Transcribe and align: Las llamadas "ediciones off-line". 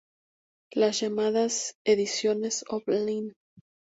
Las 0.73 0.99
llamadas 0.99 1.75
"ediciones 1.85 2.65
off-line". 2.69 3.33